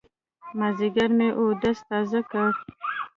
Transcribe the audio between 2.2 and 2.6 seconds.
کړ.